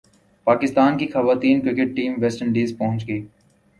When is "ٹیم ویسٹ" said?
1.95-2.41